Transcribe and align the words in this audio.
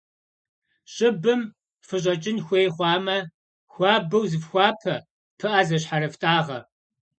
ЩӀыбым 0.93 1.41
фыщӀэкӀын 1.87 2.37
хуей 2.45 2.67
хъуамэ, 2.75 3.17
хуабэу 3.71 4.25
зыфхуапэ, 4.31 4.95
пыӏэ 5.37 5.61
зыщхьэрыфтӏагъэ. 5.67 6.59